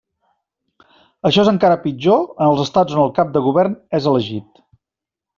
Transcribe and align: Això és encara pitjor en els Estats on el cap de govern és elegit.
Això 1.29 1.43
és 1.43 1.51
encara 1.51 1.75
pitjor 1.83 2.23
en 2.23 2.45
els 2.53 2.61
Estats 2.63 2.95
on 2.95 3.01
el 3.03 3.11
cap 3.19 3.35
de 3.35 3.43
govern 3.49 3.75
és 3.99 4.09
elegit. 4.13 4.63